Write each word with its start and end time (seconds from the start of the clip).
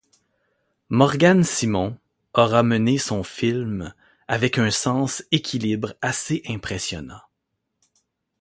Morgan 0.89 1.43
Simon 1.43 1.95
aura 2.33 2.63
mené 2.63 2.97
son 2.97 3.21
film 3.21 3.93
avec 4.27 4.57
un 4.57 4.71
sens 4.71 5.23
équilibre 5.29 5.93
assez 6.01 6.41
impressionnant. 6.47 7.21